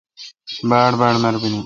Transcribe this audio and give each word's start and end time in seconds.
باڑباڑ 0.69 1.13
مربینی۔ 1.23 1.57